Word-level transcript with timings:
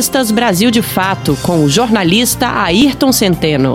Revistas 0.00 0.30
Brasil 0.30 0.70
de 0.70 0.80
Fato, 0.80 1.36
com 1.42 1.62
o 1.62 1.68
jornalista 1.68 2.48
Ayrton 2.48 3.12
Centeno. 3.12 3.74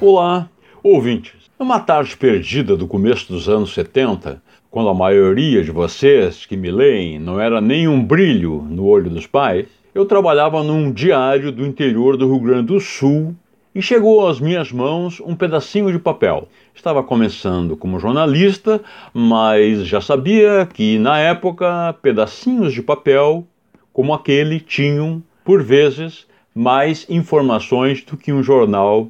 Olá, 0.00 0.48
ouvintes. 0.84 1.32
Numa 1.58 1.80
tarde 1.80 2.16
perdida 2.16 2.76
do 2.76 2.86
começo 2.86 3.32
dos 3.32 3.48
anos 3.48 3.74
70, 3.74 4.40
quando 4.70 4.88
a 4.88 4.94
maioria 4.94 5.64
de 5.64 5.72
vocês 5.72 6.46
que 6.46 6.56
me 6.56 6.70
leem 6.70 7.18
não 7.18 7.40
era 7.40 7.60
nem 7.60 7.88
um 7.88 8.00
brilho 8.00 8.64
no 8.70 8.86
olho 8.86 9.10
dos 9.10 9.26
pais, 9.26 9.66
eu 9.92 10.06
trabalhava 10.06 10.62
num 10.62 10.92
diário 10.92 11.50
do 11.50 11.66
interior 11.66 12.16
do 12.16 12.32
Rio 12.32 12.40
Grande 12.40 12.66
do 12.68 12.78
Sul 12.78 13.34
e 13.74 13.80
chegou 13.80 14.26
às 14.26 14.40
minhas 14.40 14.72
mãos 14.72 15.20
um 15.20 15.34
pedacinho 15.34 15.92
de 15.92 15.98
papel. 15.98 16.48
Estava 16.74 17.02
começando 17.02 17.76
como 17.76 18.00
jornalista, 18.00 18.80
mas 19.14 19.86
já 19.86 20.00
sabia 20.00 20.68
que 20.72 20.98
na 20.98 21.18
época 21.18 21.94
pedacinhos 22.02 22.72
de 22.72 22.82
papel 22.82 23.46
como 23.92 24.14
aquele 24.14 24.60
tinham, 24.60 25.22
por 25.44 25.62
vezes, 25.62 26.26
mais 26.54 27.06
informações 27.08 28.02
do 28.04 28.16
que 28.16 28.32
um 28.32 28.42
jornal 28.42 29.08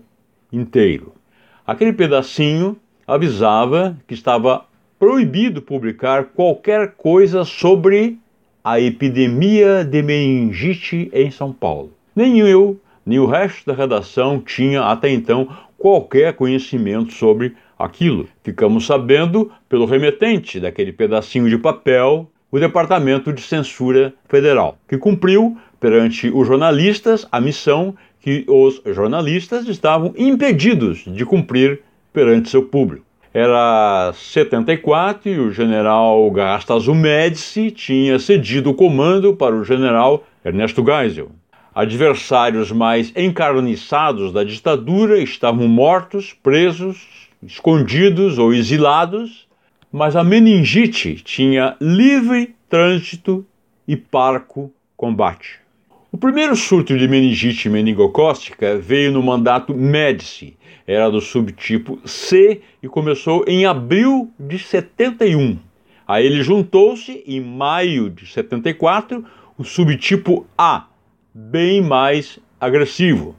inteiro. 0.52 1.15
Aquele 1.66 1.92
pedacinho 1.92 2.77
avisava 3.06 3.96
que 4.06 4.15
estava 4.15 4.65
proibido 4.98 5.62
publicar 5.62 6.24
qualquer 6.24 6.92
coisa 6.96 7.45
sobre 7.45 8.18
a 8.62 8.79
epidemia 8.79 9.84
de 9.84 10.02
meningite 10.02 11.10
em 11.12 11.30
São 11.30 11.52
Paulo. 11.52 11.92
Nem 12.15 12.38
eu, 12.40 12.79
nem 13.04 13.18
o 13.18 13.27
resto 13.27 13.66
da 13.66 13.72
redação 13.74 14.38
tinha 14.40 14.82
até 14.82 15.10
então 15.10 15.48
qualquer 15.78 16.34
conhecimento 16.34 17.12
sobre 17.12 17.54
aquilo. 17.78 18.28
Ficamos 18.45 18.86
sabendo 18.86 19.50
pelo 19.68 19.86
remetente 19.86 20.60
daquele 20.60 20.92
pedacinho 20.92 21.48
de 21.48 21.56
papel, 21.56 22.30
o 22.52 22.59
Departamento 22.59 23.32
de 23.32 23.40
Censura 23.40 24.12
Federal, 24.29 24.76
que 24.87 24.98
cumpriu 24.98 25.57
perante 25.79 26.29
os 26.29 26.46
jornalistas 26.46 27.26
a 27.32 27.40
missão 27.40 27.95
que 28.20 28.45
os 28.46 28.82
jornalistas 28.95 29.66
estavam 29.66 30.12
impedidos 30.16 31.04
de 31.07 31.24
cumprir 31.24 31.80
perante 32.12 32.51
seu 32.51 32.62
público. 32.62 33.07
Era 33.32 34.12
74 34.12 35.30
e 35.30 35.38
o 35.38 35.52
general 35.52 36.29
Gastazu 36.32 36.95
Médici 36.95 37.70
tinha 37.70 38.18
cedido 38.18 38.70
o 38.70 38.74
comando 38.74 39.35
para 39.35 39.54
o 39.54 39.64
general 39.64 40.24
Ernesto 40.45 40.85
Geisel. 40.85 41.30
Adversários 41.74 42.73
mais 42.73 43.13
encarniçados 43.15 44.32
da 44.32 44.43
ditadura 44.43 45.21
estavam 45.21 45.68
mortos, 45.68 46.32
presos, 46.32 47.29
escondidos 47.43 48.38
ou 48.38 48.52
exilados, 48.52 49.46
mas 49.93 50.16
a 50.16 50.24
meningite 50.24 51.16
tinha 51.16 51.76
livre 51.80 52.54
trânsito 52.68 53.46
e 53.87 53.96
parco 53.96 54.73
combate. 54.96 55.60
O 56.13 56.18
primeiro 56.18 56.57
surto 56.57 56.98
de 56.98 57.07
meningite 57.07 57.68
meningocócica 57.68 58.76
veio 58.76 59.13
no 59.13 59.23
mandato 59.23 59.73
Médici, 59.73 60.57
era 60.85 61.09
do 61.09 61.21
subtipo 61.21 62.01
C 62.04 62.63
e 62.82 62.88
começou 62.88 63.45
em 63.46 63.65
abril 63.65 64.28
de 64.38 64.59
71. 64.59 65.56
Aí 66.06 66.26
ele 66.26 66.43
juntou-se 66.43 67.22
em 67.25 67.41
maio 67.41 68.10
de 68.10 68.26
74 68.26 69.25
o 69.56 69.62
subtipo 69.62 70.44
A, 70.59 70.90
bem 71.49 71.81
mais 71.81 72.38
agressivo. 72.60 73.34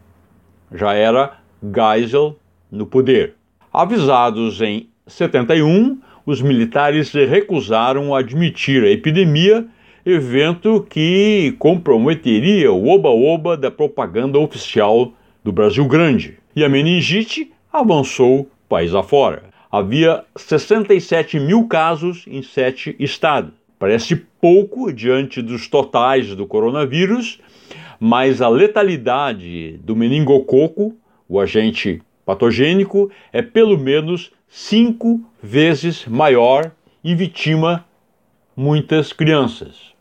Já 0.73 0.93
era 0.93 1.37
Geisel 1.63 2.37
no 2.71 2.85
poder. 2.85 3.35
Avisados 3.71 4.59
em 4.61 4.89
71, 5.05 5.99
os 6.25 6.41
militares 6.41 7.11
recusaram 7.11 8.15
admitir 8.15 8.83
a 8.83 8.89
epidemia 8.89 9.67
evento 10.03 10.85
que 10.89 11.55
comprometeria 11.59 12.71
o 12.71 12.87
oba-oba 12.87 13.55
da 13.55 13.69
propaganda 13.69 14.39
oficial 14.39 15.13
do 15.43 15.51
Brasil 15.51 15.87
Grande. 15.87 16.39
E 16.55 16.63
a 16.63 16.69
meningite 16.69 17.51
avançou 17.71 18.49
país 18.67 18.95
afora. 18.95 19.43
Havia 19.71 20.23
67 20.35 21.39
mil 21.39 21.67
casos 21.67 22.25
em 22.27 22.41
sete 22.41 22.95
estados. 22.99 23.53
Parece 23.77 24.15
pouco 24.15 24.91
diante 24.91 25.41
dos 25.41 25.67
totais 25.67 26.35
do 26.35 26.45
coronavírus, 26.45 27.39
mas 28.03 28.41
a 28.41 28.49
letalidade 28.49 29.77
do 29.83 29.95
meningococo, 29.95 30.97
o 31.29 31.39
agente 31.39 32.01
patogênico, 32.25 33.11
é 33.31 33.43
pelo 33.43 33.77
menos 33.77 34.31
cinco 34.47 35.21
vezes 35.39 36.07
maior 36.07 36.71
e 37.03 37.13
vitima 37.13 37.85
muitas 38.57 39.13
crianças. 39.13 39.91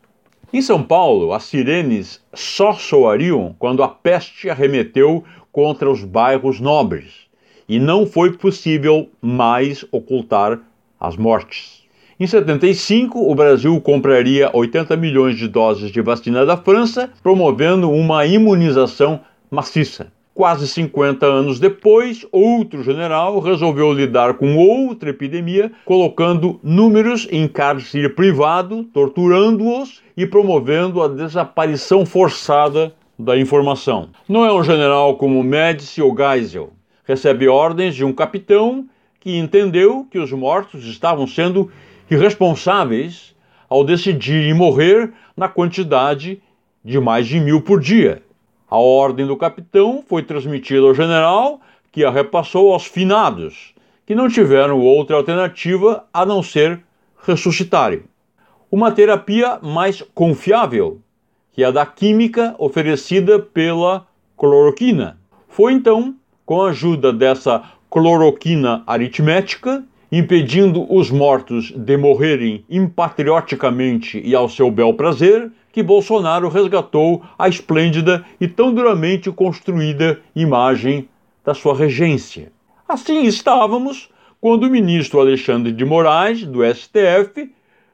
Em 0.51 0.63
São 0.63 0.83
Paulo, 0.83 1.35
as 1.35 1.43
sirenes 1.43 2.25
só 2.33 2.73
soariam 2.73 3.55
quando 3.59 3.83
a 3.83 3.89
peste 3.89 4.49
arremeteu 4.49 5.23
contra 5.53 5.91
os 5.91 6.03
bairros 6.03 6.59
nobres 6.59 7.29
e 7.69 7.79
não 7.79 8.07
foi 8.07 8.33
possível 8.33 9.11
mais 9.21 9.85
ocultar 9.93 10.59
as 10.99 11.19
mortes. 11.19 11.80
Em 12.21 12.27
75, 12.27 13.19
o 13.19 13.35
Brasil 13.35 13.81
compraria 13.81 14.51
80 14.53 14.95
milhões 14.95 15.39
de 15.39 15.49
doses 15.49 15.91
de 15.91 16.03
vacina 16.03 16.45
da 16.45 16.55
França, 16.55 17.09
promovendo 17.23 17.91
uma 17.91 18.27
imunização 18.27 19.21
maciça. 19.51 20.13
Quase 20.35 20.69
50 20.69 21.25
anos 21.25 21.59
depois, 21.59 22.27
outro 22.31 22.83
general 22.83 23.41
resolveu 23.41 23.91
lidar 23.91 24.35
com 24.35 24.55
outra 24.59 25.09
epidemia, 25.09 25.73
colocando 25.87 26.61
números 26.63 27.27
em 27.31 27.49
cárcere 27.49 28.11
privado, 28.11 28.85
torturando-os 28.93 30.03
e 30.15 30.27
promovendo 30.27 31.03
a 31.03 31.09
desaparição 31.09 32.05
forçada 32.05 32.93
da 33.19 33.39
informação. 33.39 34.11
Não 34.29 34.45
é 34.45 34.53
um 34.53 34.63
general 34.63 35.17
como 35.17 35.43
Médici 35.43 36.03
ou 36.03 36.15
Geisel. 36.15 36.69
Recebe 37.03 37.49
ordens 37.49 37.95
de 37.95 38.05
um 38.05 38.13
capitão 38.13 38.85
que 39.19 39.39
entendeu 39.39 40.07
que 40.11 40.19
os 40.19 40.31
mortos 40.33 40.85
estavam 40.87 41.27
sendo 41.27 41.71
irresponsáveis 42.11 43.35
ao 43.69 43.85
decidirem 43.85 44.53
morrer 44.53 45.13
na 45.37 45.49
quantidade 45.49 46.43
de 46.85 46.99
mais 46.99 47.27
de 47.27 47.39
mil 47.39 47.61
por 47.61 47.81
dia. 47.81 48.23
A 48.69 48.77
ordem 48.79 49.27
do 49.27 49.37
capitão 49.37 50.03
foi 50.07 50.23
transmitida 50.23 50.81
ao 50.87 50.95
general, 50.95 51.61
que 51.93 52.05
a 52.05 52.11
repassou 52.11 52.73
aos 52.73 52.87
finados, 52.87 53.75
que 54.05 54.15
não 54.15 54.29
tiveram 54.29 54.81
outra 54.81 55.17
alternativa 55.17 56.05
a 56.13 56.27
não 56.27 56.43
ser 56.43 56.83
ressuscitarem. 57.25 58.03
Uma 58.71 58.93
terapia 58.93 59.59
mais 59.63 60.03
confiável, 60.15 61.01
que 61.53 61.65
a 61.65 61.71
da 61.71 61.85
química 61.85 62.55
oferecida 62.59 63.39
pela 63.39 64.07
cloroquina. 64.37 65.19
Foi 65.49 65.73
então, 65.73 66.15
com 66.47 66.63
a 66.63 66.71
ajuda 66.71 67.13
dessa 67.13 67.63
cloroquina 67.91 68.85
aritmética, 68.87 69.85
impedindo 70.11 70.93
os 70.93 71.11
mortos 71.11 71.71
de 71.71 71.97
morrerem 71.97 72.65
impatrioticamente 72.69 74.21
e 74.25 74.35
ao 74.35 74.49
seu 74.49 74.71
bel 74.71 74.95
prazer, 74.95 75.51
que 75.73 75.83
Bolsonaro 75.83 76.49
resgatou 76.49 77.23
a 77.39 77.49
esplêndida 77.49 78.25
e 78.41 78.49
tão 78.49 78.75
duramente 78.75 79.31
construída 79.31 80.21
imagem 80.35 81.09
da 81.45 81.55
sua 81.55 81.77
regência. 81.77 82.53
Assim 82.89 83.23
estávamos 83.23 84.11
quando 84.41 84.65
o 84.65 84.71
ministro 84.71 85.21
Alexandre 85.21 85.71
de 85.71 85.85
Moraes, 85.85 86.45
do 86.45 86.61
STF, 86.65 87.53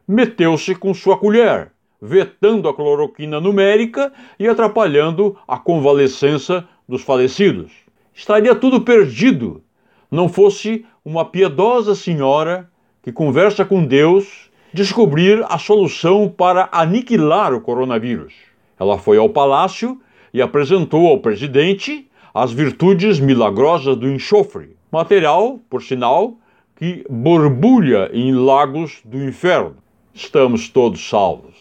meteu-se 0.08 0.74
com 0.74 0.94
sua 0.94 1.18
colher, 1.18 1.72
vetando 2.00 2.68
a 2.68 2.74
cloroquina 2.74 3.40
numérica 3.40 4.12
e 4.38 4.46
atrapalhando 4.46 5.36
a 5.46 5.58
convalescença 5.58 6.66
dos 6.88 7.02
falecidos. 7.02 7.72
Estaria 8.14 8.54
tudo 8.54 8.80
perdido 8.80 9.62
não 10.10 10.28
fosse 10.28 10.84
uma 11.04 11.24
piedosa 11.24 11.94
senhora 11.94 12.68
que 13.02 13.12
conversa 13.12 13.64
com 13.64 13.84
Deus 13.84 14.50
descobrir 14.72 15.44
a 15.48 15.58
solução 15.58 16.28
para 16.28 16.68
aniquilar 16.72 17.54
o 17.54 17.60
coronavírus. 17.60 18.34
Ela 18.78 18.98
foi 18.98 19.16
ao 19.16 19.28
palácio 19.28 20.00
e 20.34 20.42
apresentou 20.42 21.06
ao 21.06 21.18
presidente 21.18 22.08
as 22.34 22.52
virtudes 22.52 23.18
milagrosas 23.18 23.96
do 23.96 24.10
enxofre, 24.10 24.76
material, 24.92 25.58
por 25.70 25.82
sinal, 25.82 26.34
que 26.76 27.06
borbulha 27.08 28.10
em 28.12 28.34
lagos 28.34 29.00
do 29.04 29.22
inferno. 29.24 29.76
Estamos 30.12 30.68
todos 30.68 31.08
salvos. 31.08 31.54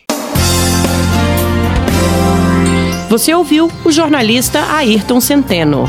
Você 3.10 3.34
ouviu 3.34 3.70
o 3.86 3.92
jornalista 3.92 4.60
Ayrton 4.74 5.22
Centeno. 5.22 5.86